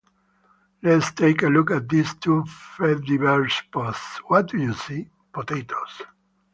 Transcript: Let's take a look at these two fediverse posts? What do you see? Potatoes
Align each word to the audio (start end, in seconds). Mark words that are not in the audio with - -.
Let's 0.81 1.11
take 1.11 1.43
a 1.43 1.47
look 1.47 1.69
at 1.69 1.87
these 1.87 2.15
two 2.15 2.43
fediverse 2.75 3.61
posts? 3.71 4.17
What 4.25 4.47
do 4.47 4.57
you 4.57 4.73
see? 4.73 5.11
Potatoes 5.31 6.01